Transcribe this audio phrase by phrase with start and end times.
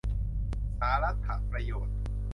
[0.79, 1.95] สารัตถประโยชน์